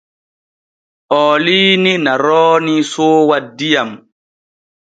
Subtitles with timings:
[1.21, 3.89] Ooliini na roonii soowa diyam.